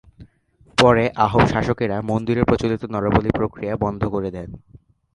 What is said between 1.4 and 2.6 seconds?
শাসকেরা মন্দিরে